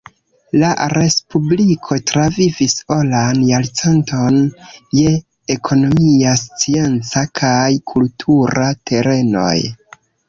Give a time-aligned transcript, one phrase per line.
[0.61, 4.39] La respubliko travivis oran jarcenton
[5.01, 5.11] je
[5.57, 9.57] ekonomia, scienca kaj kultura terenoj.